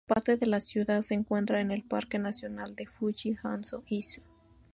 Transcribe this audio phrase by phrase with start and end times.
[0.07, 4.23] Parte de la ciudad se encuentra en el Parque nacional de Fuji-Hakone-Izu.